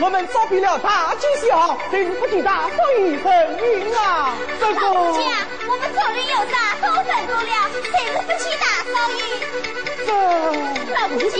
[0.00, 3.26] 我们找遍了大街小巷，并不见大少爷身
[3.80, 4.34] 影啊。
[4.60, 5.20] 老姑家，
[5.68, 9.18] 我们众人有大，都认住了，对不起大少爷。
[10.92, 11.36] 老姑家，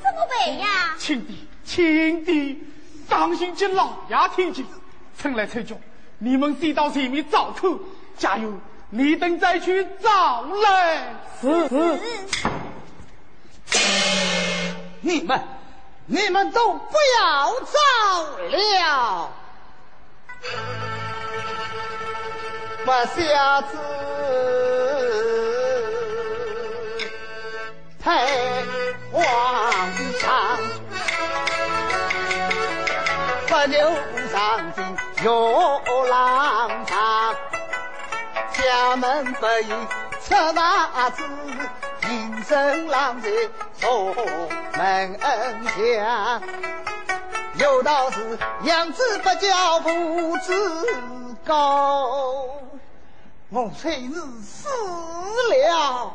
[0.00, 0.66] 怎么办呀？
[0.98, 2.62] 亲弟，亲弟，
[3.08, 4.64] 当心这老丫听见，
[5.18, 5.74] 趁来趁去，
[6.18, 7.78] 你们先到前面找口，
[8.16, 8.52] 加油。
[8.92, 11.14] 你等再去找来。
[11.40, 12.00] 是是。
[15.00, 15.40] 你们，
[16.12, 17.78] 你们都不要走
[18.48, 19.30] 了。
[22.84, 23.78] 不孝子
[28.02, 28.10] 配
[29.12, 29.22] 皇
[30.18, 30.58] 上，
[33.46, 33.92] 不牛
[34.32, 34.84] 上进
[35.22, 37.36] 又郎长。
[38.52, 39.72] 家门不宜
[40.26, 41.22] 出大子，
[42.42, 43.30] 生郎在
[43.74, 44.14] 锁
[44.76, 46.40] 门下。
[47.56, 50.52] 有道是养子不教父之
[51.44, 52.06] 高，
[53.50, 54.68] 我虽是死
[55.50, 56.12] 了，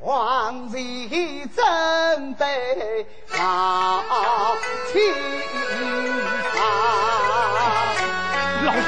[0.00, 3.06] 王妃怎得
[3.38, 4.02] 老
[4.90, 5.14] 天
[6.54, 6.58] 长？
[8.64, 8.80] 老爷，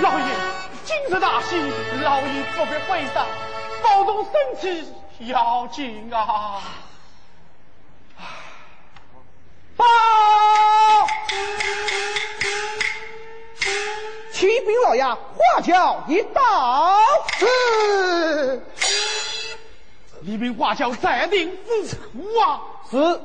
[0.00, 0.24] 老爷。
[0.84, 1.56] 今日大喜，
[2.02, 3.26] 老爷不必悲伤，
[3.82, 6.62] 保重身体要紧啊！
[9.76, 9.84] 报，
[14.32, 16.98] 启禀老爷，花轿已到。
[17.38, 18.62] 是，
[20.22, 22.62] 李明花轿在定府啊。
[22.90, 23.20] 是，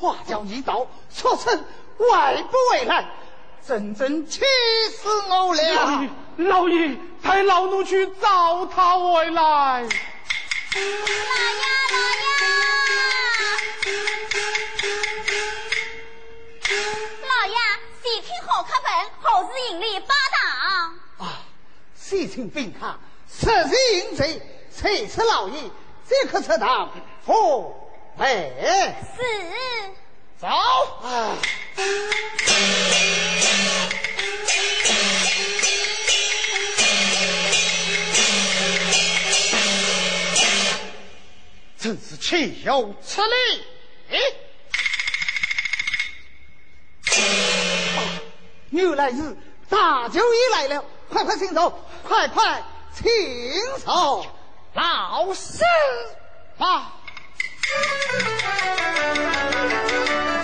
[0.00, 1.62] 花轿已到，出城
[2.10, 3.04] 外不为难。
[3.66, 4.40] 真正气
[4.90, 5.62] 死我了！
[5.74, 6.08] 老爷，
[6.38, 9.86] 老爷，派老奴去找他回来。
[10.74, 11.62] 老爷，
[11.92, 12.24] 老爷，
[17.26, 17.56] 老爷，
[18.02, 18.88] 喜庆好客本，
[19.22, 21.26] 后日迎礼八堂。
[21.26, 21.40] 啊，
[21.96, 22.98] 喜庆宾客，
[23.32, 25.58] 十日迎接，催此老爷
[26.06, 26.90] 即刻出堂，
[27.24, 27.72] 奉
[28.18, 29.22] 哎，是。
[30.38, 30.46] 走。
[30.46, 31.34] 啊。
[41.80, 43.64] 真是岂有此理！
[48.70, 49.36] 原来是
[49.68, 51.70] 大舅爷来了，快快请坐，
[52.02, 53.06] 快快请
[53.84, 54.26] 坐，
[54.74, 55.62] 老师
[56.58, 56.92] 啊，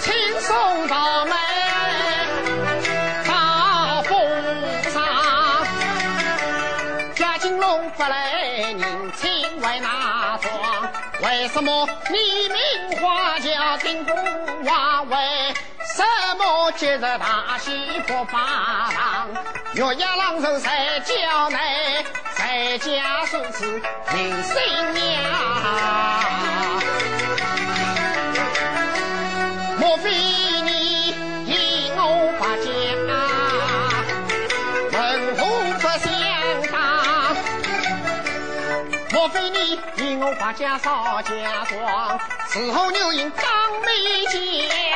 [0.01, 1.74] 请送到门。
[11.65, 12.19] 么你
[12.51, 14.15] 名花轿定宫
[14.65, 15.09] 王？
[15.09, 15.17] 为
[15.97, 16.05] 什
[16.37, 17.71] 么今日大喜
[18.07, 19.29] 不发堂？
[19.73, 20.69] 月牙郎寿谁
[21.07, 22.05] 叫内？
[22.37, 23.81] 在家数次
[24.15, 24.55] 迎新
[24.93, 25.23] 娘？
[29.79, 30.11] 莫非
[40.25, 42.19] 你引我把家少家庄，
[42.49, 43.47] 伺候牛饮当
[43.83, 43.89] 美
[44.33, 44.94] 家？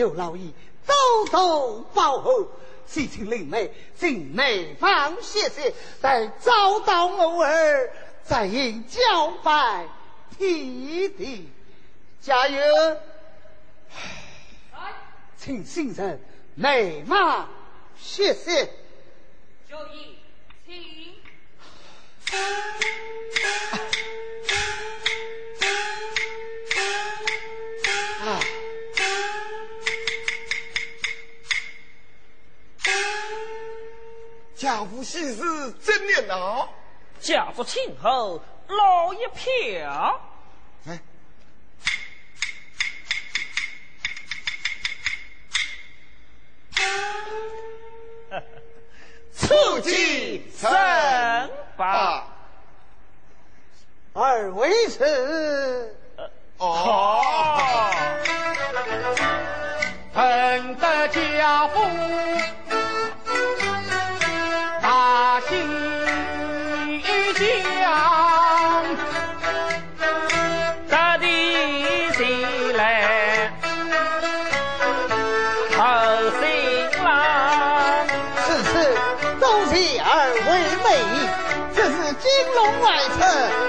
[0.00, 0.50] 求老爷
[0.86, 2.48] 多多保护。
[2.86, 7.92] 喜庆灵媒进内房歇歇，待找到我儿，
[8.24, 9.86] 再应交拜
[10.38, 11.48] 弟弟。
[12.20, 12.60] 加油！
[15.36, 16.18] 请先生
[16.54, 17.48] 内房
[17.96, 18.68] 歇歇。
[19.68, 20.18] 就义，
[20.66, 21.14] 请。
[34.60, 36.68] 家父喜事怎年呐？
[37.18, 40.20] 家父亲后老一票。
[40.86, 41.00] 哎，
[49.32, 50.70] 促进胜
[51.78, 52.26] 吧。
[54.12, 55.96] 二位是
[56.58, 57.22] 哦，
[60.12, 61.80] 承得家父
[83.32, 83.59] Yeah.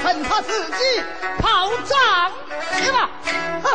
[0.00, 1.02] 趁他自己
[1.38, 2.30] 跑账
[2.76, 3.10] 去吧。
[3.62, 3.66] 哼！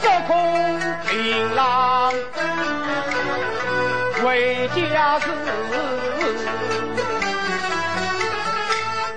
[0.00, 2.12] 这空琳琅
[4.24, 5.26] 为家事，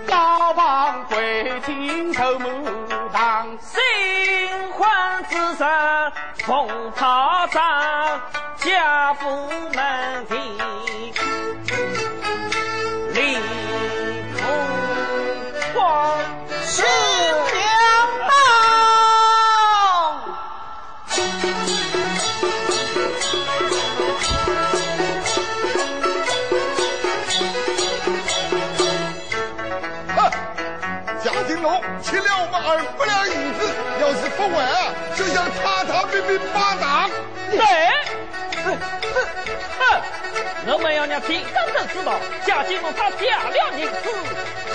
[0.07, 2.49] 高旁贵亲头目
[3.13, 3.57] 当。
[3.59, 3.79] 新
[4.73, 4.89] 婚
[5.29, 5.63] 之时
[6.45, 7.61] 奉讨账，
[8.57, 9.27] 家父
[9.73, 10.12] 门
[40.73, 42.13] 我们要让天刚正知道，
[42.47, 44.09] 贾金龙他假了银子，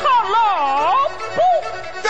[0.00, 0.94] 他老
[1.34, 1.42] 婆。
[2.00, 2.08] 得，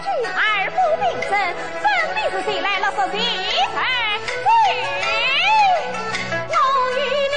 [0.00, 0.40] 一副家具，二
[0.70, 1.30] 副名声，
[1.82, 3.14] 真的是谁来了说谁
[3.74, 3.76] 才
[4.44, 4.48] 对。
[6.48, 6.56] 我
[6.96, 6.98] 与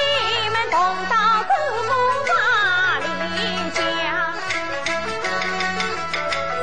[0.50, 0.74] 们同
[1.08, 1.52] 到祖
[1.84, 1.90] 母
[2.26, 2.32] 那
[3.00, 3.04] 里
[3.74, 3.76] 讲，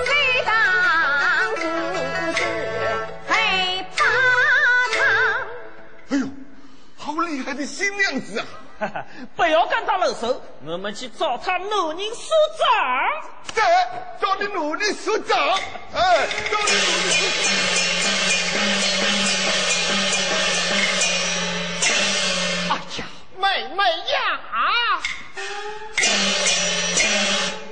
[0.05, 0.09] 谁
[0.45, 0.49] 当
[1.55, 1.61] 自
[2.37, 2.39] 是
[3.27, 3.31] 黑
[3.95, 3.99] 怕
[4.97, 4.99] 他？
[6.09, 6.25] 哎呦，
[6.97, 8.45] 好厉害的新娘子啊！
[9.35, 12.65] 不要跟他露手，我们去找他奴人所长。
[13.53, 13.63] 对
[14.19, 15.37] 找你奴隶所长，
[15.93, 17.15] 哎，找你努力
[22.69, 23.05] 哎呀，
[23.37, 24.39] 妹妹呀！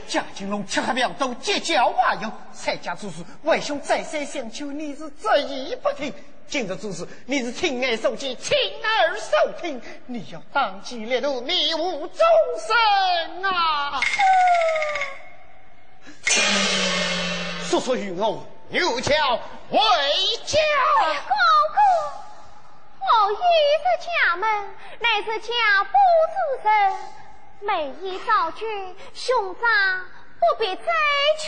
[0.08, 6.13] 贾金龙吃喝嫖赌，结交花友，参加做事，为兄再三相求，你是执意不听。
[6.46, 12.18] 今日做事，你是亲耳受见，亲耳受听，你要当机立断，迷误众
[12.60, 14.01] 生啊！
[17.70, 19.39] 叔叔与我，有教
[19.70, 19.80] 为
[20.46, 20.60] 教。
[21.00, 21.34] 哥
[21.75, 21.80] 哥，
[23.00, 24.50] 我一日家门，
[25.00, 25.54] 乃是家
[25.86, 25.92] 不
[26.36, 26.70] 主人，
[27.62, 28.66] 每一造句，
[29.13, 29.62] 兄长
[30.39, 30.84] 不必再
[31.38, 31.46] 求。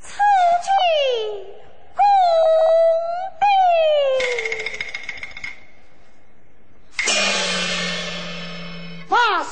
[0.00, 0.20] 此
[0.62, 0.68] 计
[1.94, 2.00] 公
[3.40, 3.44] 平，
[9.08, 9.50] 发小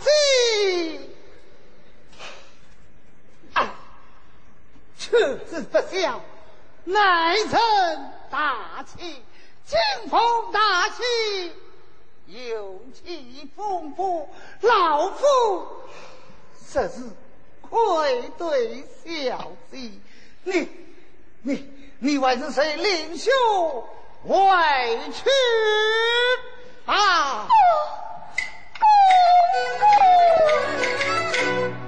[0.00, 0.06] 计。
[4.96, 6.20] 此子不孝，
[6.84, 7.60] 乃成
[8.30, 9.22] 大器；
[9.64, 9.78] 金
[10.10, 11.02] 风大器，
[12.34, 14.28] 酒气丰富，
[14.62, 15.66] 老夫
[16.66, 17.08] 实是
[17.60, 20.00] 愧对小弟。
[20.42, 20.68] 你、
[21.42, 23.30] 你、你为是谁领袖
[24.24, 24.36] 委
[25.12, 25.30] 屈
[26.86, 27.46] 啊？
[31.46, 31.83] 有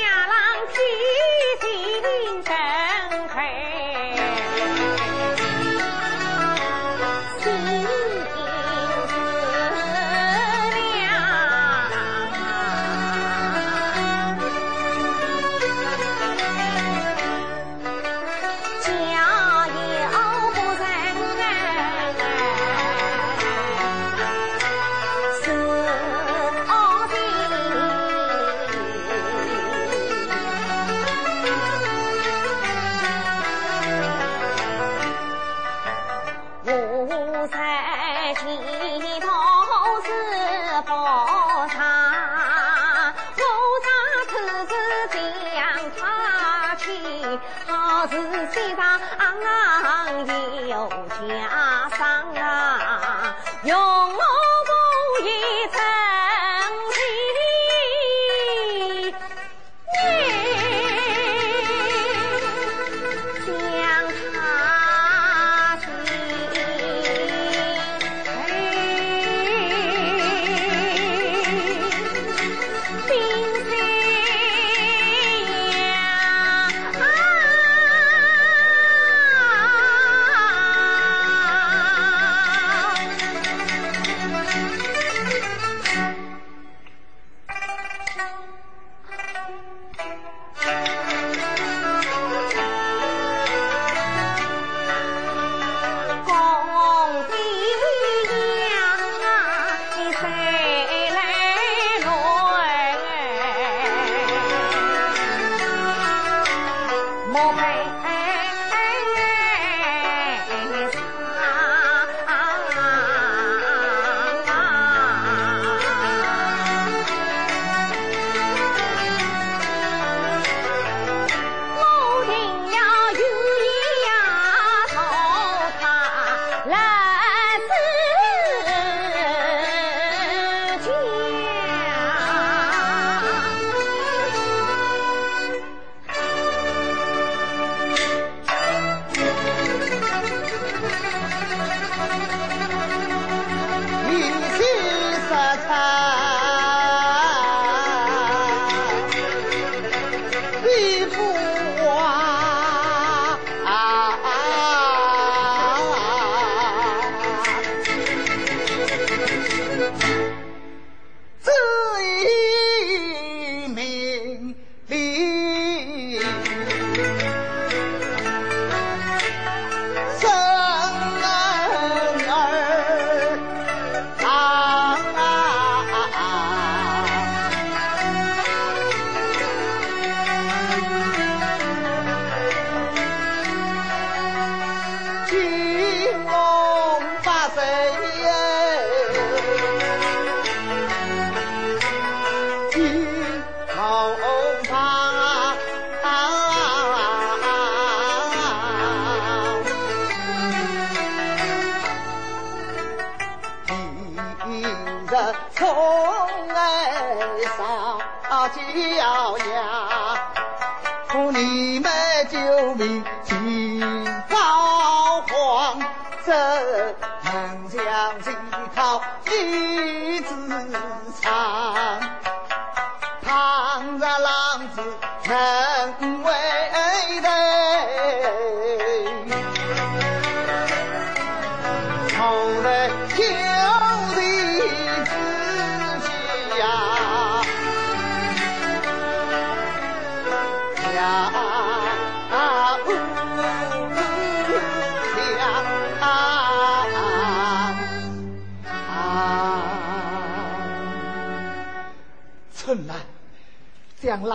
[0.00, 1.23] 下郎皮。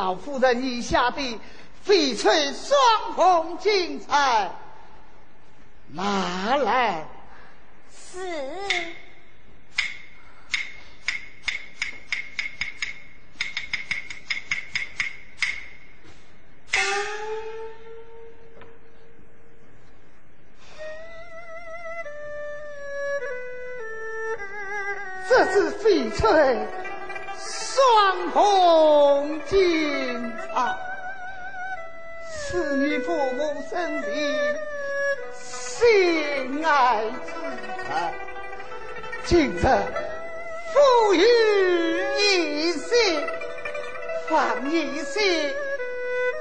[0.09, 1.21] 老夫人以下的
[1.85, 4.49] 翡翠双红金钗
[5.89, 7.05] 拿来。
[7.95, 8.17] 是。
[25.27, 26.78] 这是翡翠
[27.79, 30.75] 双红金钗，
[32.29, 34.11] 是你父母生前
[35.33, 37.31] 心爱之
[37.87, 38.13] 财，
[39.23, 39.61] 今日
[40.73, 41.23] 赋予
[42.17, 43.23] 一些，
[44.27, 45.55] 放一些，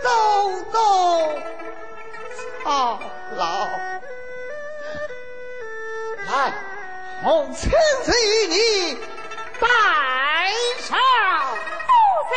[0.02, 1.38] 都都
[2.64, 2.98] 操
[3.36, 3.68] 劳。
[6.26, 6.52] 来，
[7.22, 7.70] 我亲
[8.02, 8.98] 自与你
[9.60, 9.68] 拜
[10.80, 10.98] 上。
[11.86, 11.92] 不
[12.30, 12.32] 行，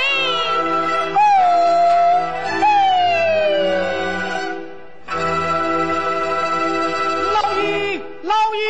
[7.33, 8.61] 老爷，老爷，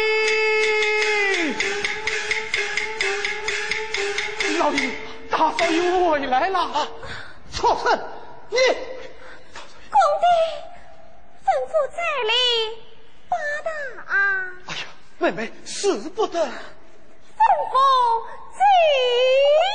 [4.60, 4.78] 老爷，
[5.30, 5.76] 大少爷
[6.10, 6.58] 回来了。
[7.54, 7.86] 畜生，
[8.50, 8.58] 你
[9.90, 10.26] 公爹，
[11.44, 12.32] 吩咐在里
[13.30, 13.70] 八大
[14.16, 14.16] 啊，
[14.68, 14.84] 哎呀，
[15.20, 16.50] 妹妹使不得，吩
[17.72, 17.76] 咐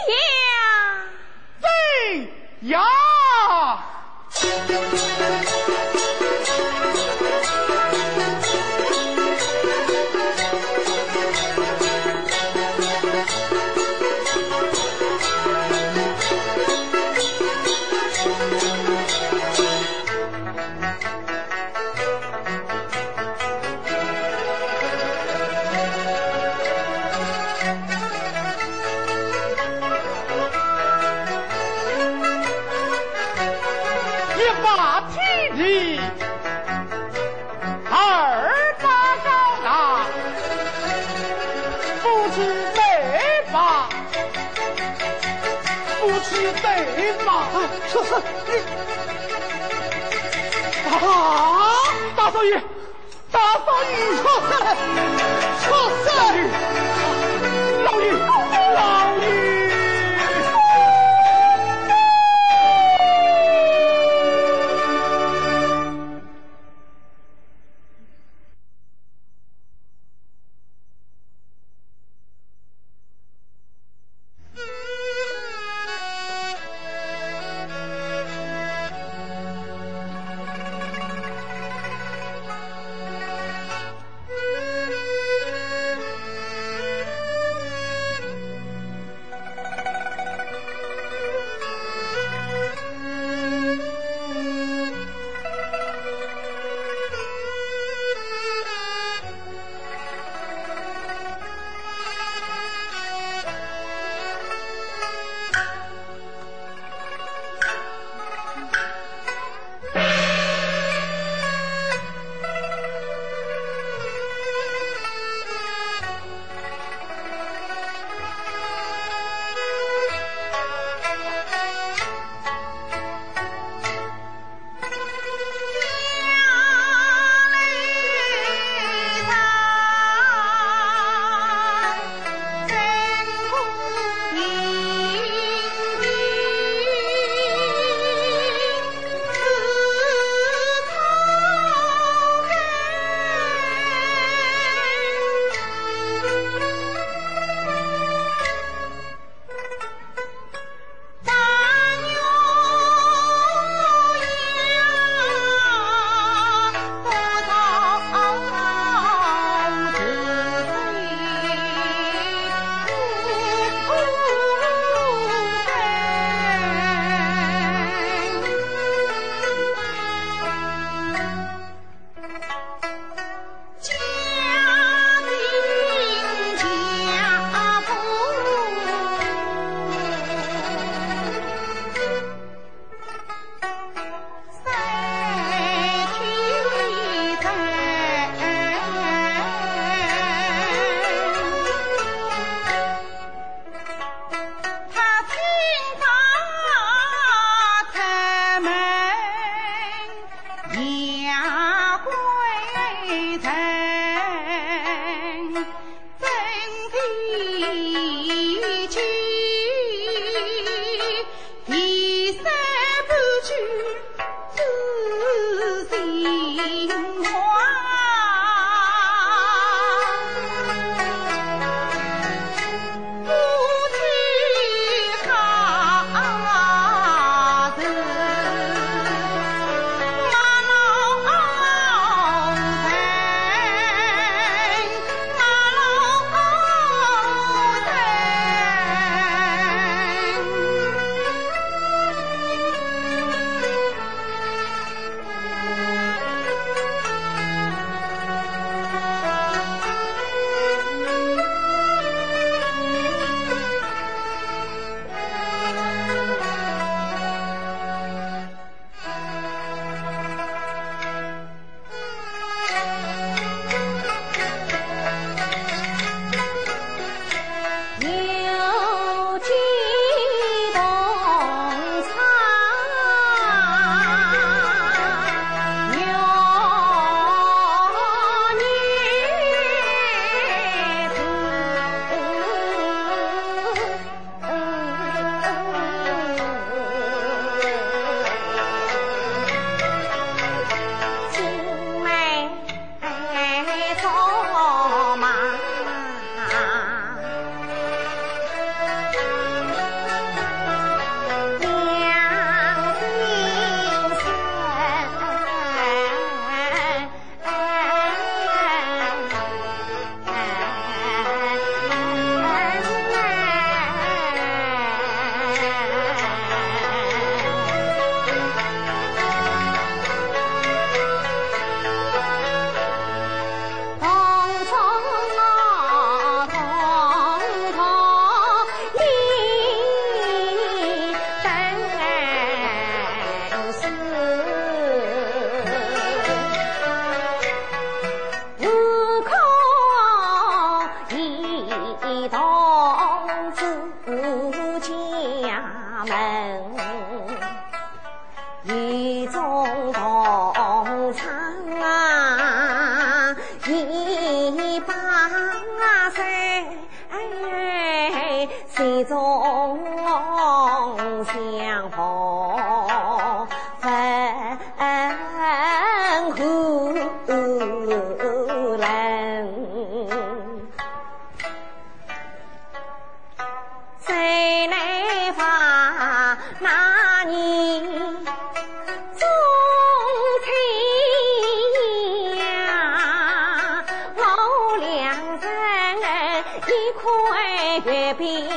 [0.07, 1.07] 这样。
[1.61, 1.67] 飞
[2.69, 2.79] 呀！
[50.87, 50.93] 啊！
[52.17, 52.61] 大少爷，
[53.33, 54.53] 大少爷，畜生，
[55.63, 55.65] 畜
[56.05, 56.07] 生！
[57.85, 58.07] 老爷，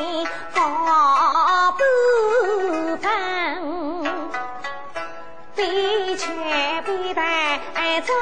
[0.10, 0.62] 饼包
[1.78, 4.04] 半分。
[5.56, 6.26] 比切
[6.86, 7.60] 比带
[8.02, 8.14] 早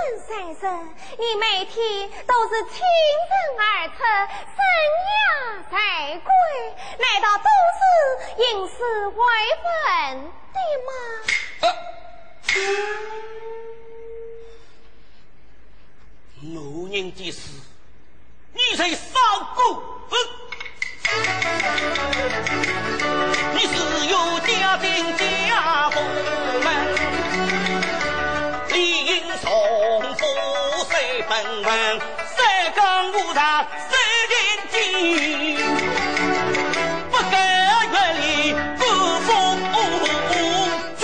[0.00, 0.64] 婚三日，
[1.18, 1.76] 你每天
[2.26, 2.80] 都是清
[3.28, 3.98] 晨而出，
[4.46, 4.58] 深
[5.06, 5.12] 夜
[5.70, 5.72] 才
[6.16, 6.28] 归，
[6.98, 7.44] 难道都
[7.76, 7.80] 是
[8.38, 8.72] 因事
[9.08, 9.20] 未
[9.62, 9.68] 分
[10.54, 10.90] 的吗？
[16.40, 17.50] 奴人的事，
[18.54, 18.98] 你才上
[19.54, 19.82] 钩！
[23.52, 23.74] 你是
[24.06, 26.00] 有家丁家父
[26.64, 27.69] 门。
[28.72, 29.46] 理应重
[30.16, 30.24] 复
[30.84, 30.98] 三
[31.28, 32.80] 本文，三更
[33.12, 33.92] 五常三
[34.30, 34.34] 严
[34.70, 34.74] 谨，
[37.10, 37.34] 不敢
[37.90, 38.82] 越里不
[39.26, 39.28] 服
[40.96, 41.02] 罪。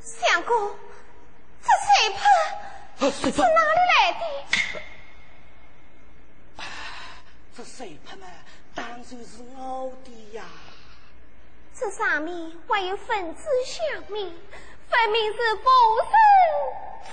[0.00, 0.50] 相公，
[1.62, 2.18] 这水盆
[3.32, 3.50] 是哪里
[3.90, 4.22] 来的？
[7.56, 8.26] 这水盆嘛，
[8.74, 9.16] 当然是
[9.56, 10.44] 我的呀。
[11.74, 14.38] 这上面还有分字相明，
[14.90, 15.70] 分明是佛
[16.02, 16.12] 身
[17.06, 17.08] 字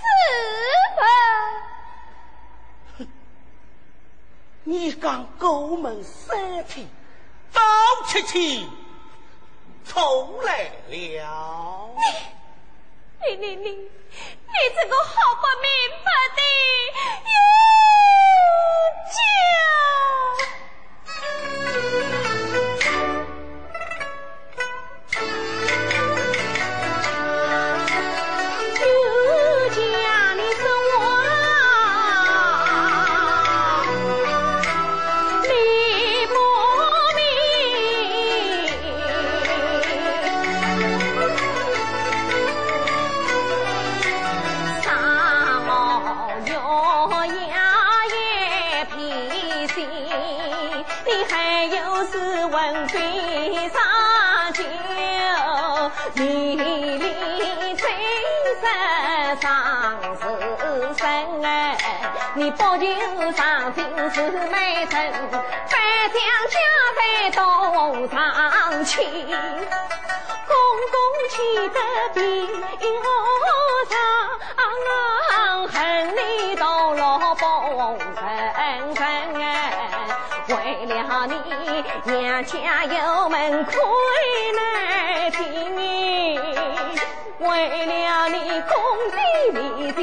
[2.98, 3.08] 哼，
[4.66, 6.90] 你讲高门三品，
[7.54, 7.64] 张
[8.08, 8.70] 七七
[9.86, 11.96] 重来了。
[13.26, 13.90] 你你你你
[14.76, 15.72] 这个好不明
[16.04, 16.42] 白的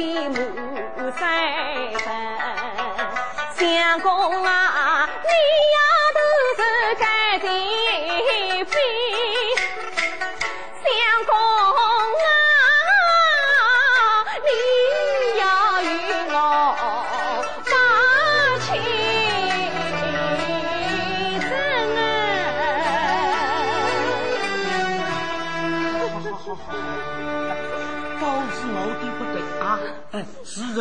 [0.01, 0.39] 的
[0.97, 1.21] 母在
[1.99, 2.05] 身，
[3.55, 4.09] 相公
[4.43, 4.49] 啊，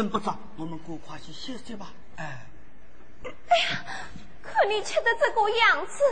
[0.00, 1.92] 人不早，我们赶快去歇歇吧。
[2.16, 2.46] 哎，
[3.22, 3.84] 哎呀
[4.42, 6.02] 看你吃的这个样子，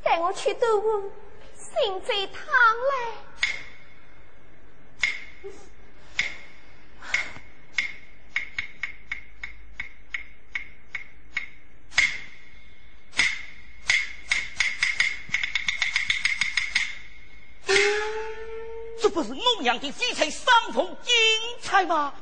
[0.00, 1.10] 带我去都屋
[1.56, 3.27] 心醉汤来。
[19.08, 21.14] 这不是欧阳的翡翠双凤精
[21.62, 22.12] 彩吗？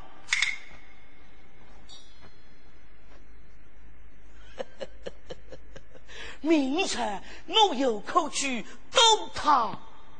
[6.41, 8.63] 明晨我有口去
[8.93, 9.01] 斗
[9.35, 9.77] 他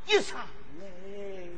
[0.07, 0.45] 一场
[0.81, 1.53] 嘞。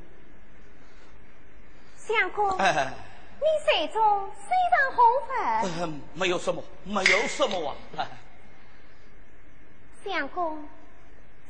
[1.96, 2.92] 相公，哎，
[3.40, 7.74] 你手中虽然红粉，嗯没有什么，没有什么啊。
[7.96, 8.06] 哎
[10.04, 10.68] 相公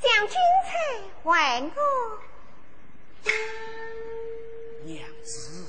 [0.01, 0.77] 将军才
[1.25, 2.28] 还我。
[4.85, 5.67] 娘子，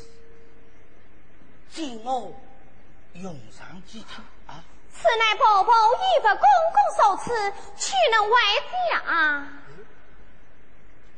[1.71, 2.33] 今我
[3.13, 4.63] 用上几天啊？
[4.91, 6.43] 此乃宝宝依着公
[6.73, 8.37] 公所赐，岂能外
[8.91, 9.47] 家？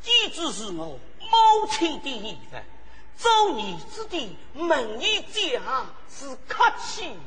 [0.02, 2.58] 既只是我母亲的意思，
[3.18, 5.62] 做儿子的门一家
[6.10, 7.18] 是客气，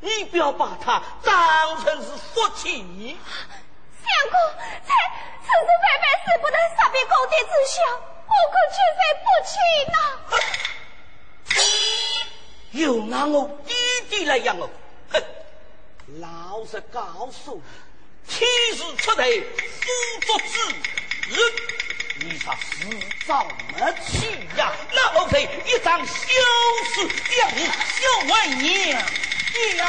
[0.00, 2.78] 你不要把它当成是福气。
[2.78, 4.34] 相公，
[4.84, 4.94] 才
[5.40, 9.52] 此次白白使不得杀别公爹之孝，我我可却非不亲
[9.92, 9.94] 呐、
[12.72, 13.34] 又拿我
[13.66, 13.74] 弟
[14.08, 14.70] 弟来养我，
[15.10, 15.22] 哼！
[16.20, 17.62] 老实告诉
[18.26, 19.84] 你，天时出头，夫
[20.26, 20.52] 作之
[21.28, 21.38] 人，
[22.20, 22.66] 你说迟
[23.26, 24.12] 早没去
[24.56, 24.72] 呀？
[24.92, 26.12] 那我非一张休
[26.94, 28.62] 书将你休为娘
[29.76, 29.80] 娘。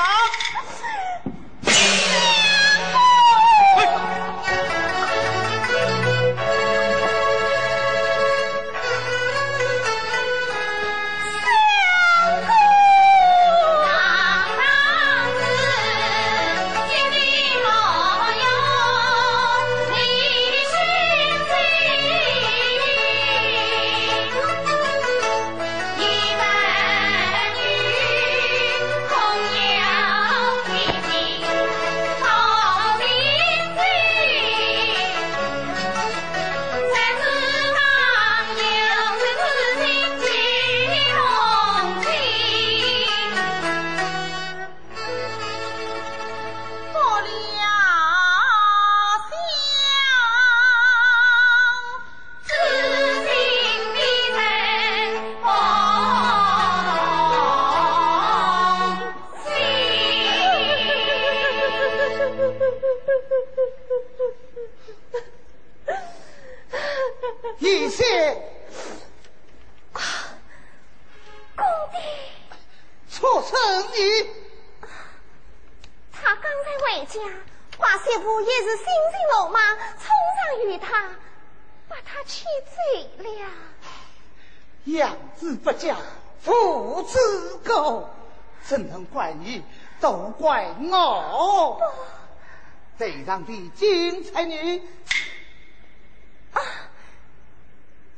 [93.34, 94.80] 上的金钗女，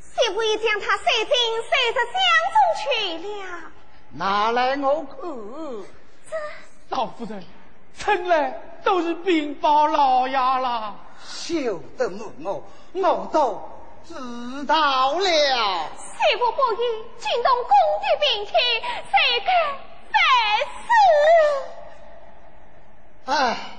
[0.01, 1.31] 媳妇已将他塞进
[1.63, 2.19] 塞着江
[2.51, 2.83] 中去
[3.25, 3.31] 了。
[4.11, 5.15] 拿来我看。
[6.89, 7.41] 少夫人，
[7.97, 10.95] 从来都是禀报老爷啦。
[11.25, 12.61] 休得问我，
[12.91, 13.71] 我都
[14.05, 14.13] 知
[14.65, 15.23] 道了。
[15.23, 16.83] 媳妇不依，
[17.19, 19.47] 惊动公的病体，谁敢
[23.25, 23.74] 反唉，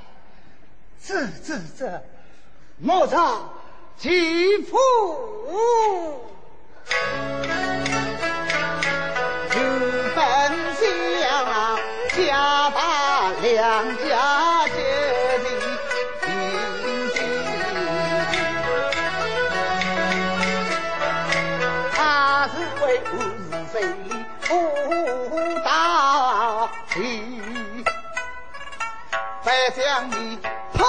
[1.07, 2.03] 这这这，
[2.79, 3.49] 莫让
[3.97, 4.77] 继父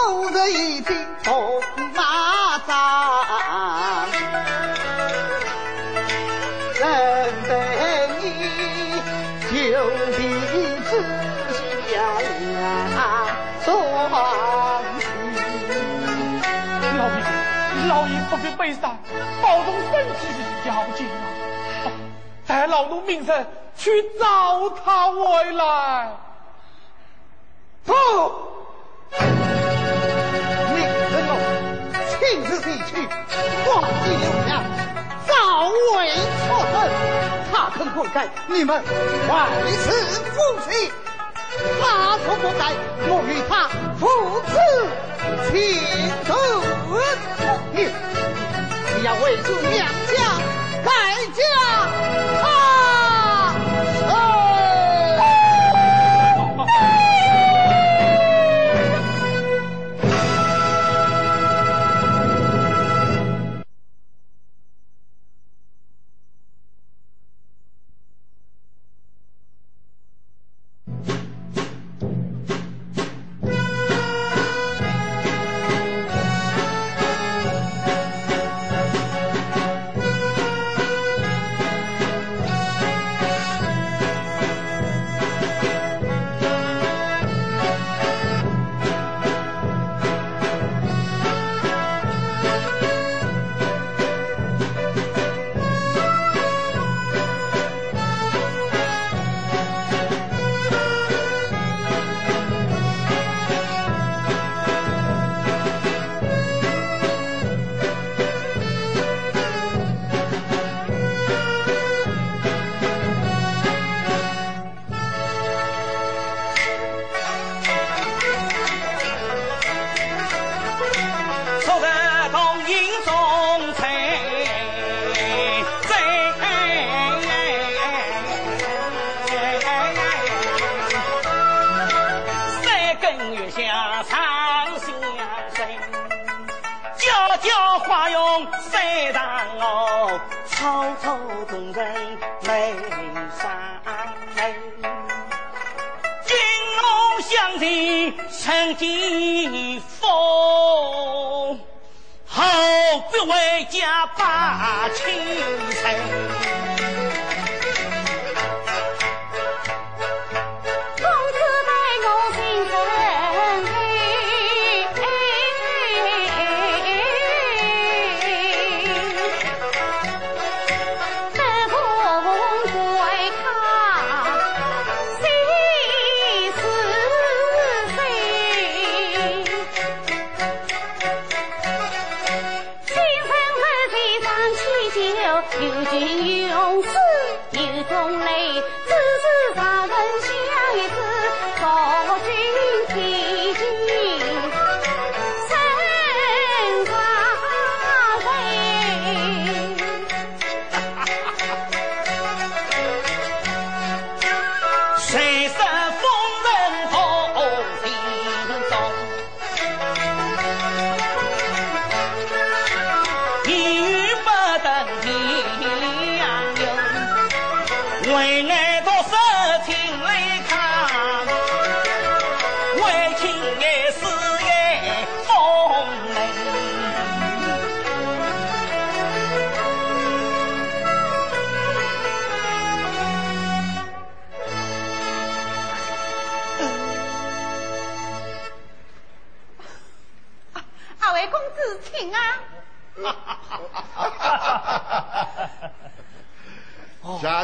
[0.07, 0.95] 仆人已经
[1.25, 1.61] 驸
[1.93, 4.07] 马长，
[6.79, 6.81] 认
[7.43, 7.51] 得
[8.21, 8.23] 你
[9.51, 9.53] 就
[10.15, 10.17] 地
[10.87, 10.89] 之
[11.91, 11.93] 下
[13.65, 13.67] 双
[14.07, 14.15] 喜。
[16.97, 17.19] 老爷，
[17.89, 18.97] 老爷不必悲伤，
[19.41, 21.91] 保重身体是要紧啊！
[22.47, 23.45] 待老奴明晨
[23.75, 26.11] 去找他回来。
[27.83, 27.93] 走，
[32.27, 32.91] 我亲自地去，
[33.69, 34.49] 忘记刘强，
[35.25, 35.31] 早
[35.95, 36.11] 为
[36.45, 36.75] 错恨
[37.51, 39.85] 他肯悔改，你们为此
[40.33, 40.35] 夫
[40.67, 40.91] 妻；
[41.81, 42.61] 他错不改，
[43.07, 44.03] 我与他父
[44.41, 44.51] 子
[45.47, 45.53] 情
[46.25, 46.29] 分。
[47.73, 47.75] 你
[48.97, 50.17] 你要为助娘家
[50.83, 50.89] 改
[51.33, 51.39] 嫁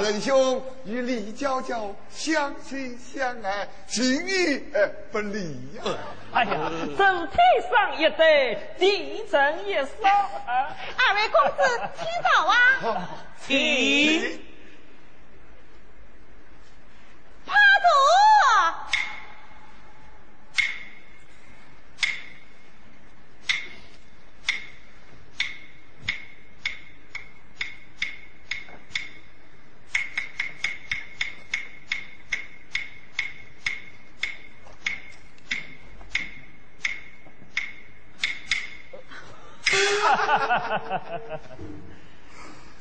[0.03, 5.39] 家人兄与李娇娇相亲相爱，情义呃不离
[5.77, 5.83] 呀、
[6.33, 7.37] 哎呀，整天
[7.71, 10.09] 上一对，地震一扫
[10.45, 10.75] 啊！
[10.97, 11.63] 二位公子，
[11.95, 13.09] 请早啊！
[13.47, 14.41] 请。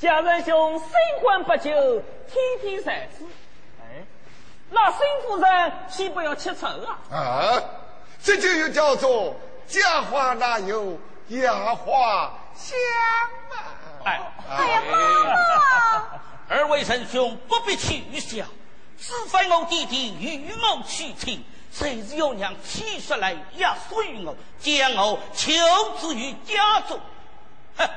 [0.03, 0.89] 家人兄新
[1.23, 1.71] 婚不久，
[2.27, 3.25] 天天才子，
[3.81, 4.03] 哎，
[4.69, 6.99] 那新夫人岂不要吃醋啊？
[7.09, 7.63] 啊，
[8.21, 9.37] 这就又叫做
[9.69, 10.99] 家花哪有
[11.29, 12.77] 哑话香
[13.53, 14.03] 啊？
[14.03, 16.21] 哎，哎呀，妈妈！
[16.51, 18.45] 二位仁兄不必取笑，
[18.99, 25.53] 只非我弟弟与我娶亲，谁知有娘气出来压碎我，将我求
[26.01, 26.99] 之于家中。
[27.77, 27.89] 哼！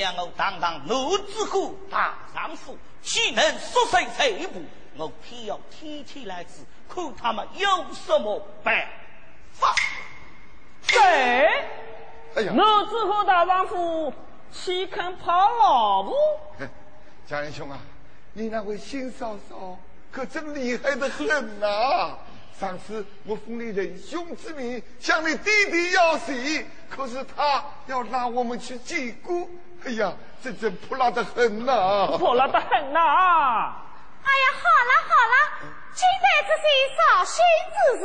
[0.00, 4.62] 想我堂堂奴之户大丈夫，岂能缩身这步？
[4.96, 8.86] 我偏要天天来此，看他们有什么办
[9.52, 9.74] 法。
[10.82, 10.98] 谁，
[12.34, 14.12] 哎呀，奴之后大丈夫
[14.50, 16.14] 岂肯怕老婆？
[17.26, 17.78] 家人兄啊，
[18.32, 19.78] 你那位新嫂嫂
[20.10, 22.16] 可真厉害的很呐、
[22.58, 29.48] 上次我奉你仁兄之命向你弟弟要喜，可是他要拉我们去祭姑，
[29.84, 30.12] 哎呀，
[30.42, 33.00] 这这泼辣的很呐、泼辣的很呐、
[34.22, 35.34] 哎呀，好了好了，
[35.92, 36.64] 今在这些
[36.96, 37.42] 扫兴
[37.74, 38.04] 之事，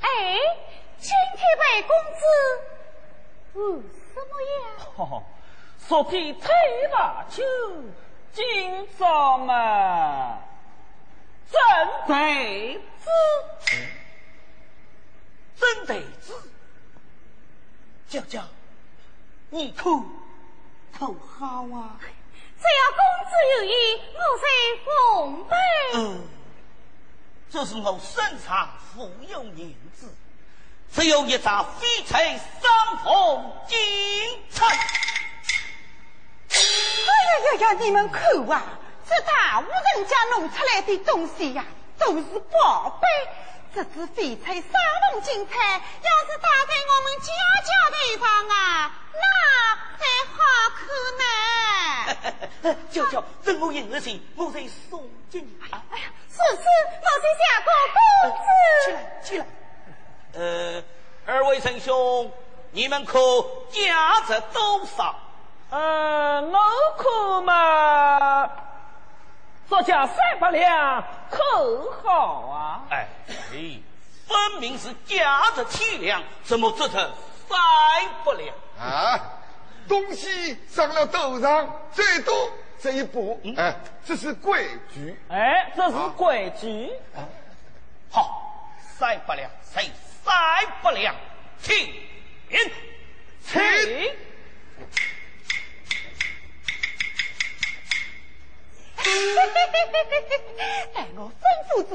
[0.00, 0.06] 哎，
[0.98, 2.22] 今天为公子
[3.54, 3.60] 为
[4.14, 4.54] 什么呀？
[4.96, 5.22] 哈哈，
[5.88, 6.48] 昨天退
[6.92, 7.42] 罢酒，
[8.32, 10.38] 今朝嘛，
[11.50, 11.60] 正
[12.06, 13.10] 对子。
[15.56, 16.34] 真得子，
[18.08, 18.42] 娇娇，
[19.50, 19.88] 你可
[20.98, 21.98] 可好啊？
[22.56, 23.72] 只要公子有意，
[24.14, 24.42] 我才
[24.84, 24.88] 奉
[25.48, 25.52] 陪。
[25.94, 25.98] 嗯，
[27.50, 30.08] 这是我身上富有银子，
[30.92, 33.76] 只有一张翡翠双凤金
[34.50, 34.66] 钗。
[36.48, 37.72] 哎呀呀呀！
[37.80, 38.62] 你们看啊，
[39.06, 39.66] 这大户
[39.96, 41.64] 人家弄出来的东西呀，
[41.98, 43.06] 都是宝贝。
[43.74, 44.78] 这只翡翠沙
[45.10, 47.26] 龙金钗，要是打在我们家
[47.64, 48.54] 家头上啊，
[49.12, 49.24] 那
[49.98, 50.36] 才好
[50.78, 50.86] 看
[51.18, 51.24] 呢。
[52.88, 55.58] 娇娇，等我赢了钱，我再送给你。
[55.72, 56.62] 啊哎呀，是是，
[57.02, 57.98] 我在下过公
[58.38, 58.46] 子。
[58.84, 59.46] 起来，起来。
[60.34, 60.80] 呃，
[61.26, 62.30] 二位仁兄，
[62.70, 63.18] 你们可
[63.70, 65.16] 价值多少？
[65.70, 66.60] 呃，我
[66.96, 68.48] 可嘛，
[69.74, 72.82] 作价三百两，可好啊？
[72.90, 73.08] 哎，
[73.52, 73.80] 哎，
[74.24, 77.00] 分明是价值七两，怎么折成
[77.48, 77.58] 三
[78.24, 78.54] 百两？
[78.78, 79.20] 啊，
[79.88, 82.32] 东西上了头上，最多
[82.78, 85.18] 这一步，哎，这是规矩。
[85.28, 86.92] 哎，这是规矩。
[88.12, 89.90] 好，三百两，谁
[90.22, 90.32] 三
[90.84, 91.12] 百两？
[91.60, 91.74] 请，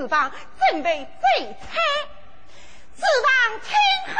[0.09, 1.77] 房准备这菜，
[2.95, 3.29] 子房
[3.61, 3.69] 听
[4.11, 4.17] 好，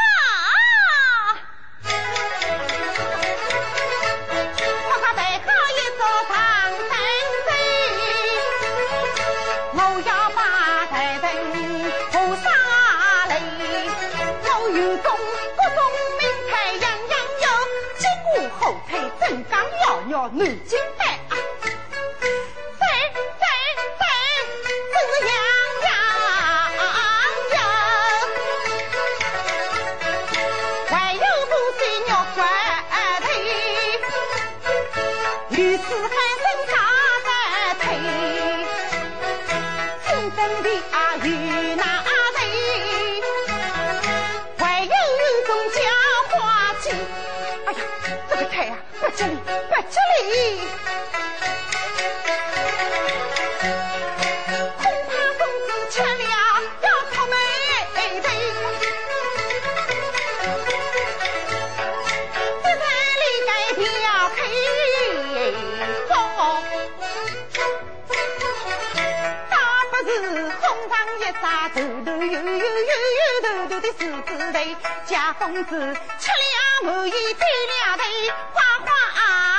[4.86, 6.34] 快快备好一桌长
[6.70, 6.94] 灯
[7.44, 7.50] 水，
[9.74, 10.40] 我要把
[10.86, 11.26] 台灯
[12.12, 12.44] 铺上
[13.28, 13.30] 来，
[14.44, 15.06] 我有种
[15.56, 15.78] 各种
[16.20, 17.12] 名菜样样
[17.42, 17.44] 有，
[17.98, 18.30] 金瓜
[18.60, 20.78] 火腿、镇江药肉、南京
[75.64, 78.02] 子吃了满意对了头，
[78.52, 78.88] 花花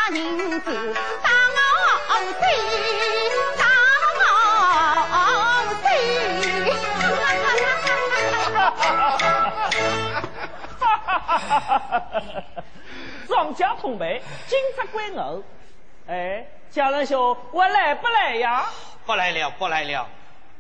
[0.09, 0.67] 银子
[1.23, 1.57] 当我
[2.39, 2.43] 的。
[13.27, 15.43] 庄家同辈，今朝归我。
[16.07, 18.65] 哎，家人兄，我来不来呀？
[19.05, 20.07] 不来了，不来了，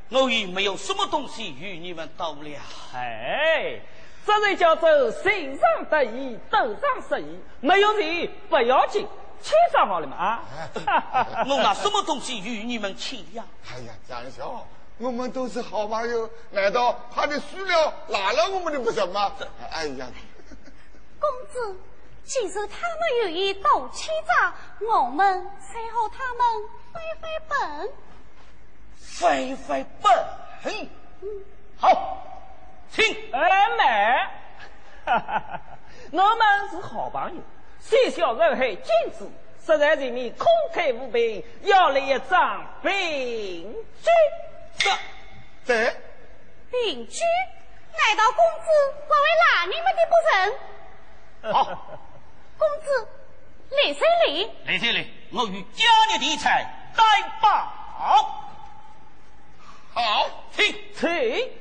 [0.09, 2.59] 我已没有什么东西与你们斗了。
[2.95, 3.79] 哎，
[4.25, 7.39] 这才叫做心上得意，斗上失意。
[7.59, 9.07] 没有钱不要紧，
[9.41, 10.43] 钱上好了嘛啊！
[11.49, 13.43] 我拿什么东西与你们抢呀？
[13.73, 14.63] 哎呀，张兄，
[14.99, 19.31] 我们都是好朋友，难道怕你输了拿了我们的不成吗？
[19.71, 20.07] 哎呀，
[21.19, 21.75] 公子，
[22.23, 24.53] 既然他们愿意斗气仗，
[24.87, 27.89] 我们才和他们分分本。
[28.97, 30.89] 飞飞本，
[31.77, 32.23] 好，
[32.91, 33.03] 请。
[33.31, 34.31] 哎，买，
[36.11, 37.41] 我们是好朋友，
[37.79, 38.83] 虽小人还君
[39.17, 39.31] 子，
[39.65, 44.09] 实在人民空开无凭，要来一张凭据。
[44.77, 44.89] 这
[45.65, 45.93] 这
[46.69, 47.19] 凭据，
[47.97, 48.67] 难道公子
[49.07, 51.53] 不会拿你们的不成？
[51.53, 51.63] 好，
[52.57, 53.07] 公子，
[53.69, 54.49] 来三来？
[54.65, 56.63] 来这里，我与家里的财
[56.95, 57.05] 担
[57.41, 57.47] 保。
[59.93, 61.60] 好，请请。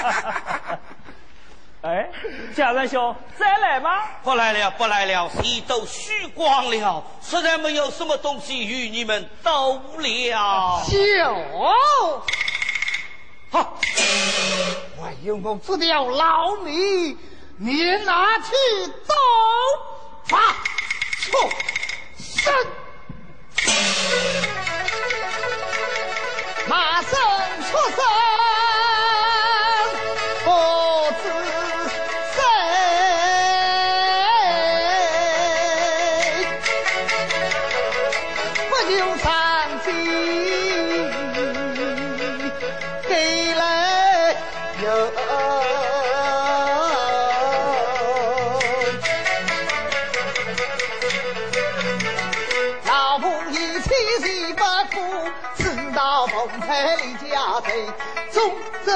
[1.82, 2.10] 哎，
[2.54, 4.02] 贾文兄，再来吗？
[4.22, 10.82] 不来了，不来了，戏都虚光了，实在没有什么东西与你们斗了。
[10.86, 11.34] 酒，
[13.50, 13.78] 好，
[14.98, 17.16] 我用功这条老米，
[17.56, 18.52] 你拿去
[18.86, 19.14] 斗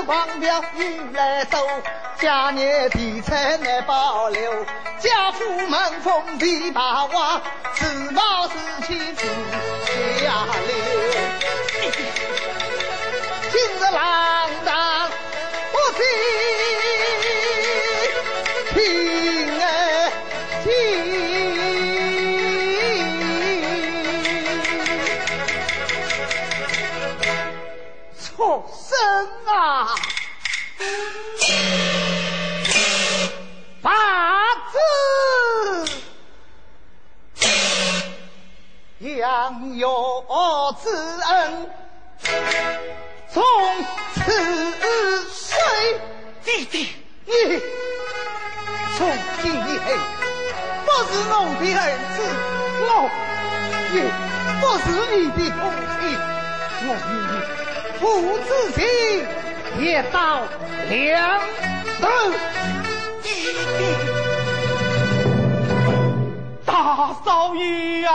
[0.05, 1.57] 总之黄表雨来走，
[2.19, 4.65] 家业地产难保留。
[4.99, 7.41] 家父门风琵琶瓦，
[7.75, 9.27] 自暴自弃自
[51.65, 51.83] 的儿
[52.15, 52.17] 子，
[52.81, 52.89] 我
[53.95, 53.97] 也
[54.61, 54.87] 不是
[55.17, 55.59] 你的父
[56.01, 56.03] 亲，
[56.87, 57.35] 我与你
[57.99, 58.03] 父
[58.45, 58.79] 子情
[59.83, 60.17] 也到
[60.91, 60.93] 两
[62.01, 62.03] 头。
[66.67, 66.69] 大
[67.25, 68.11] 少爷呀，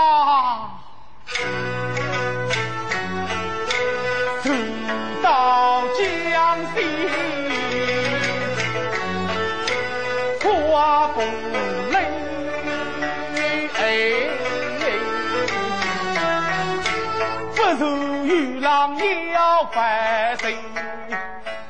[17.78, 20.54] 如与郎也要翻身。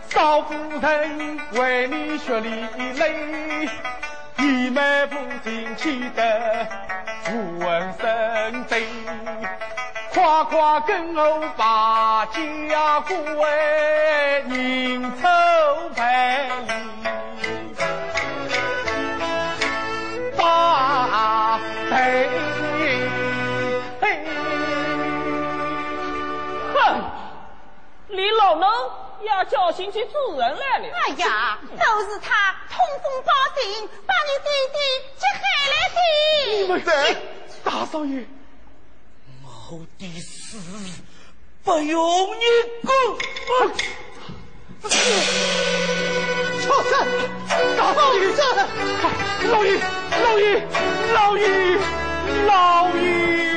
[0.10, 2.50] 少夫人为你血里
[2.94, 3.70] 泪，
[4.38, 6.68] 你们父亲气得
[7.30, 8.84] 无问生悲，
[10.14, 13.16] 夸夸跟我把家归，
[14.48, 15.28] 人丑
[15.96, 16.89] 陪大
[28.50, 28.68] 你老能
[29.22, 30.88] 也叫醒去主人来了。
[31.06, 34.78] 哎呀，都是他通风报信，把你弟弟
[35.18, 35.40] 接害
[35.70, 35.98] 来的。
[36.58, 36.90] 你们在
[37.64, 38.26] 大少爷，
[39.44, 40.58] 我的死
[41.64, 42.44] 不用你
[42.82, 42.90] 管。
[46.62, 46.92] 畜生！
[47.78, 48.40] 大女生！
[49.52, 49.70] 老爷，
[50.24, 50.44] 老爷，
[51.14, 51.46] 老爷，
[52.48, 53.49] 老爷。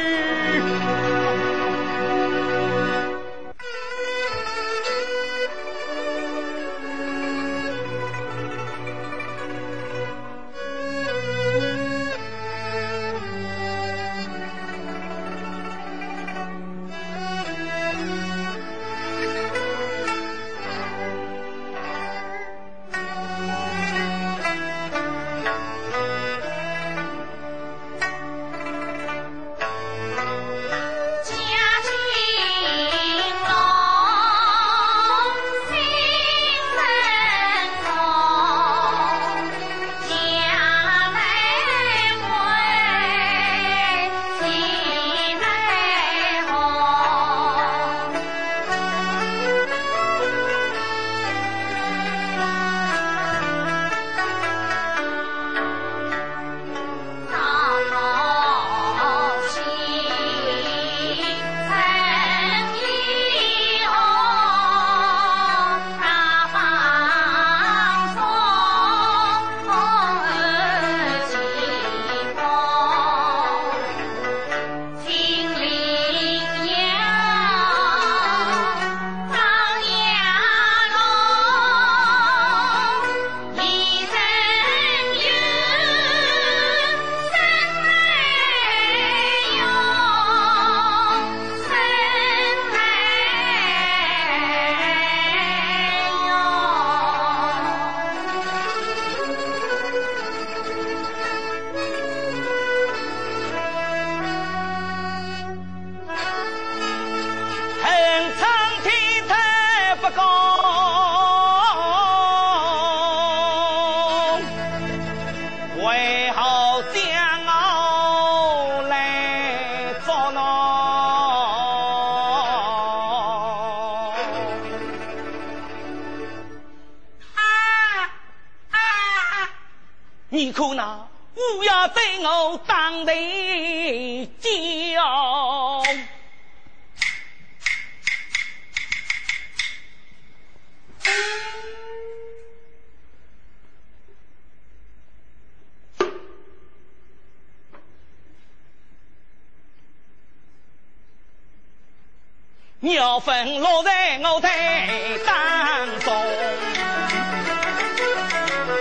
[153.22, 154.88] 鸟粪落在我台
[155.24, 156.12] 当中，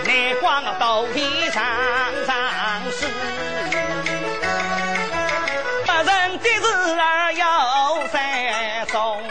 [0.04, 1.62] 难怪我肚皮常
[2.26, 2.30] 常
[2.90, 3.06] 湿。
[5.86, 7.44] 不仁的事儿有
[8.08, 9.22] 三种，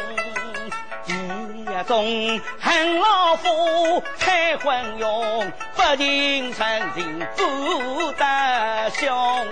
[1.07, 9.47] 一种恨老夫太昏庸，不认成人不得凶。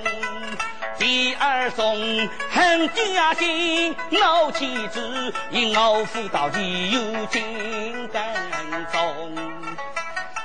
[1.09, 8.21] 第二种恨家兴，老妻子因我夫到底有金更
[8.91, 9.35] 重。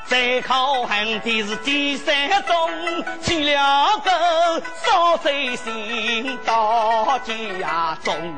[0.06, 0.54] 最可
[0.84, 2.70] 恨的是第三种，
[3.20, 8.34] 起了个烧贼心到家中。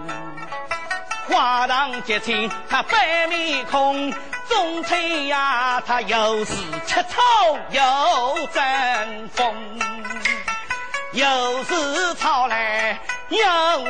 [1.28, 4.12] 花堂结亲他白面孔，
[4.48, 6.56] 中春呀他又是
[6.86, 9.54] 吃草又争风。
[11.16, 13.00] 又是吵来
[13.30, 13.38] 又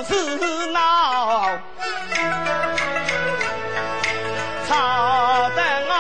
[0.04, 1.58] 是闹，
[4.68, 5.92] 吵得我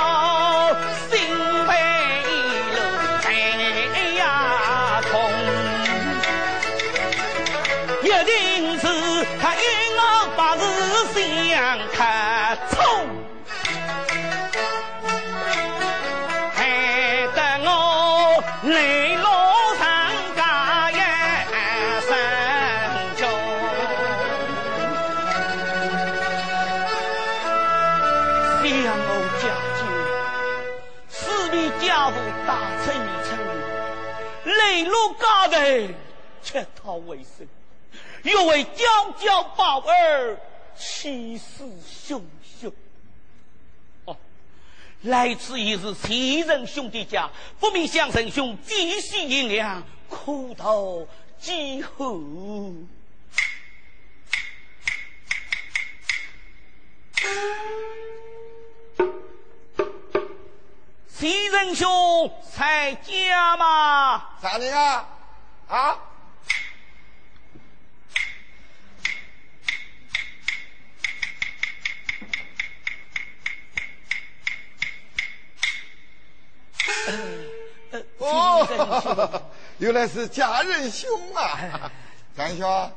[38.36, 38.84] 又为娇
[39.18, 40.38] 娇宝儿
[40.76, 41.64] 气势
[42.06, 42.20] 汹
[42.60, 42.70] 汹。
[44.04, 44.14] 哦，
[45.00, 51.08] 来此已是齐人兄弟家，不明相生兄几许银两，苦头
[51.38, 52.20] 几何？
[61.18, 64.22] 齐仁兄在家吗？
[64.42, 65.08] 啥人啊？
[65.68, 65.98] 啊！
[78.18, 79.42] 哦，
[79.78, 81.90] 原来是家人兄啊！
[82.36, 82.92] 张兄，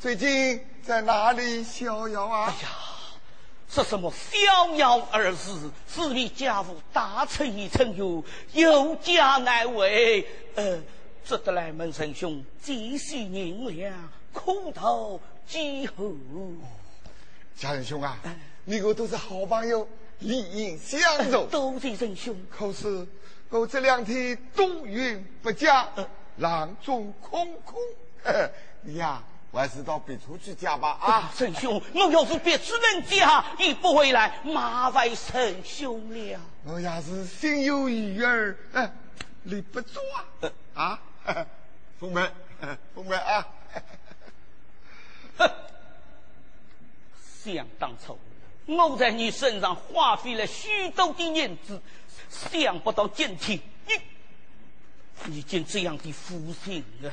[0.00, 2.46] 最近在哪里逍遥啊？
[2.48, 2.70] 哎呀，
[3.68, 8.22] 说什么逍遥二字，是为家父大成一成哟
[8.52, 10.26] 有家难为。
[10.54, 10.80] 呃。
[11.28, 13.92] 只得来问神兄，几许银两，
[14.32, 16.14] 苦头几何？
[17.56, 18.16] 家人兄啊，
[18.64, 19.88] 你我都是好朋友，
[20.20, 21.00] 理应相
[21.30, 21.46] 助。
[21.46, 22.36] 多谢仁兄。
[22.50, 23.06] 可是
[23.48, 25.88] 我这两天多云不佳，
[26.36, 27.80] 郎中空空。
[28.82, 30.98] 你 呀，还是到别处去家吧。
[31.00, 36.40] 啊，神兄，我要是别处人家，一不回来，麻烦仁兄了。
[36.64, 38.56] 我也是心有余而，
[39.44, 40.52] 力不足啊。
[40.74, 41.00] 啊。
[41.98, 42.30] 封门，
[42.94, 43.48] 封门啊！
[45.38, 45.50] 哼，
[47.42, 48.18] 想当初
[48.66, 51.80] 我在你身上花费了许多的银子，
[52.28, 53.94] 想不到今天你
[55.24, 57.08] 你竟这样的负心啊！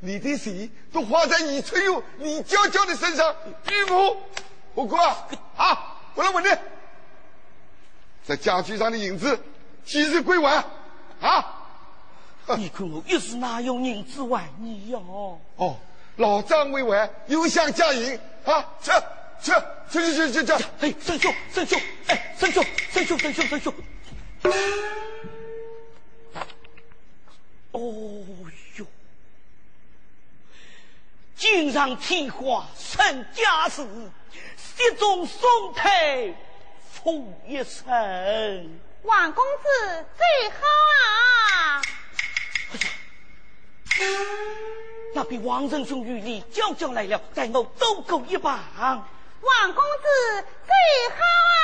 [0.00, 3.34] 你的钱都花在你春友李娇娇的身上，
[3.68, 4.16] 玉母，
[4.74, 4.96] 我哥
[5.56, 5.96] 啊！
[6.14, 6.48] 我来问你，
[8.24, 9.38] 在家具上的银子
[9.84, 10.64] 几日归还？
[11.20, 11.60] 啊！
[12.58, 14.98] 你看我一时哪有银子还你呀？
[15.56, 15.76] 哦，
[16.16, 18.64] 老张未还，又想嫁银啊！
[19.44, 19.52] 去
[19.90, 20.64] 去去去去去！
[20.80, 23.74] 哎，三兄三兄，哎，三兄三兄三兄三兄！
[27.72, 28.24] 哦
[28.78, 28.86] 哟，
[31.36, 33.86] 锦上添花成家事，
[34.56, 35.92] 雪中送炭
[36.90, 37.84] 奉一生。
[39.02, 40.56] 王公子最好
[41.04, 41.82] 啊！
[45.14, 49.06] 那比王仁兄与你娇娇来了，待我多够一棒。
[49.44, 50.08] 王公子
[50.64, 50.72] 最
[51.14, 51.20] 好
[51.52, 51.54] 啊！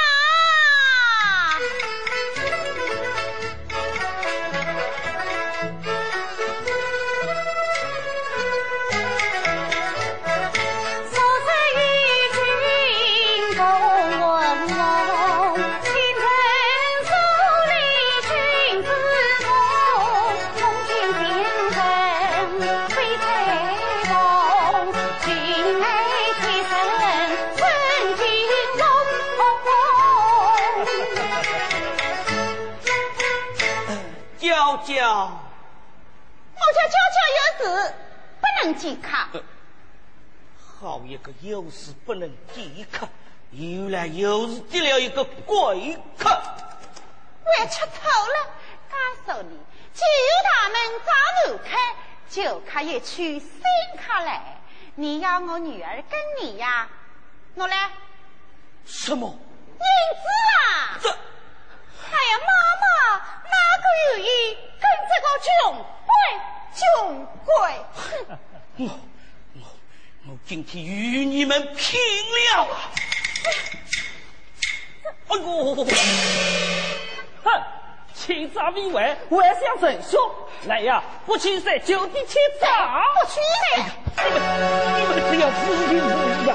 [35.12, 37.94] 我家娇娇有事，
[38.40, 39.08] 不能见客。
[40.78, 43.08] 好一个有事不能见客，
[43.50, 46.30] 又来又是得了一个贵客。
[46.30, 48.46] 我吃透了，
[48.88, 49.58] 告诉你，
[49.92, 50.04] 旧
[50.44, 51.10] 大门早
[51.48, 51.96] 难开，
[52.28, 53.60] 旧客一去新
[53.96, 54.60] 客来。
[54.94, 56.88] 你要我女儿跟你呀？
[57.56, 57.90] 我来。
[58.86, 59.26] 什么？
[59.26, 59.84] 银
[60.14, 60.22] 子
[60.54, 60.98] 啊！
[61.02, 61.14] 这，哎
[62.12, 62.50] 呀，妈
[62.80, 62.86] 妈，
[63.42, 63.84] 哪个
[64.16, 64.69] 愿意跟
[65.10, 65.50] 这个穷
[66.06, 66.14] 鬼？
[66.72, 66.80] 穷
[67.44, 67.50] 鬼！
[68.76, 68.80] 我
[69.54, 69.58] 我
[70.28, 72.68] 我今天与你们拼了！
[75.28, 75.84] 哎呦！
[77.42, 77.46] 哼，
[78.14, 80.20] 欺诈未完，还想成凶？
[80.66, 82.68] 来呀，不去在酒店去找。
[83.14, 83.40] 不去
[83.80, 83.86] 呀！
[84.16, 84.38] 你们
[85.00, 86.08] 你们只要自信自
[86.38, 86.50] 己吧。